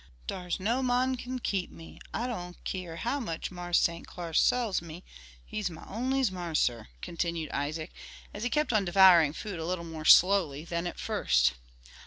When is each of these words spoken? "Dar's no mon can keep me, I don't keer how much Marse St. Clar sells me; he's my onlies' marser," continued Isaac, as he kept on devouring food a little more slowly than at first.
"Dar's 0.25 0.59
no 0.59 0.81
mon 0.81 1.15
can 1.15 1.37
keep 1.37 1.69
me, 1.69 1.99
I 2.11 2.25
don't 2.25 2.57
keer 2.63 2.95
how 2.95 3.19
much 3.19 3.51
Marse 3.51 3.77
St. 3.77 4.07
Clar 4.07 4.33
sells 4.33 4.81
me; 4.81 5.03
he's 5.45 5.69
my 5.69 5.83
onlies' 5.83 6.31
marser," 6.31 6.87
continued 7.03 7.51
Isaac, 7.51 7.91
as 8.33 8.41
he 8.41 8.49
kept 8.49 8.73
on 8.73 8.83
devouring 8.83 9.31
food 9.31 9.59
a 9.59 9.65
little 9.67 9.85
more 9.85 10.05
slowly 10.05 10.65
than 10.65 10.87
at 10.87 10.97
first. 10.99 11.53